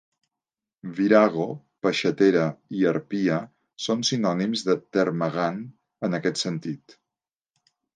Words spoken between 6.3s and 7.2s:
sentit.